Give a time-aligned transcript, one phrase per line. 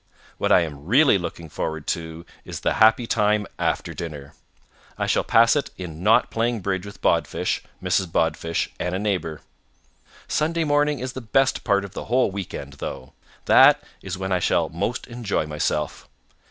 [0.39, 4.33] What I am really looking forward to is the happy time after dinner.
[4.97, 8.11] I shall pass it in not playing bridge with Bodfish, Mrs.
[8.11, 9.41] Bodfish, and a neighbor.
[10.27, 13.13] Sunday morning is the best part of the whole weekend, though.
[13.45, 16.09] That is when I shall most enjoy myself.